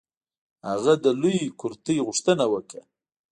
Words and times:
هغه 0.69 0.93
د 1.03 1.05
لویې 1.21 1.47
کرتۍ 1.59 1.97
غوښتنه 2.07 2.45
وکړه. 2.53 2.83